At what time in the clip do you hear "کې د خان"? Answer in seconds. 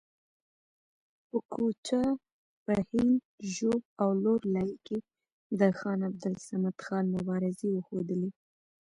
4.85-5.99